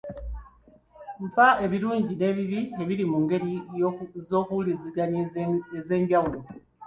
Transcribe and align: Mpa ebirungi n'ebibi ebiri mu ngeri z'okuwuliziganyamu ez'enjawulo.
Mpa 1.25 1.47
ebirungi 1.65 2.13
n'ebibi 2.15 2.61
ebiri 2.81 3.03
mu 3.11 3.17
ngeri 3.23 3.53
z'okuwuliziganyamu 4.29 5.47
ez'enjawulo. 5.77 6.39